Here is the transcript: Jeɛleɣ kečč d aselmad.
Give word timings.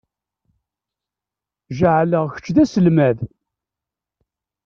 Jeɛleɣ 1.77 2.25
kečč 2.35 2.47
d 2.55 2.57
aselmad. 2.63 3.17